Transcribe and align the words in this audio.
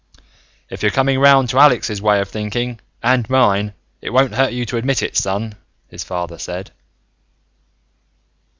"If 0.67 0.81
you're 0.81 0.89
coming 0.91 1.17
around 1.17 1.49
to 1.49 1.59
Alex's 1.59 2.01
way 2.01 2.21
of 2.21 2.27
thinking 2.29 2.79
and 3.03 3.29
mine 3.29 3.75
it 4.01 4.09
won't 4.09 4.33
hurt 4.33 4.51
you 4.51 4.65
to 4.65 4.77
admit 4.77 5.03
it, 5.03 5.15
son," 5.15 5.53
his 5.89 6.03
father 6.03 6.39
said. 6.39 6.71